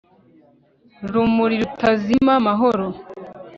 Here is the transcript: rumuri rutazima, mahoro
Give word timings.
rumuri 1.11 1.55
rutazima, 1.61 2.33
mahoro 2.47 2.85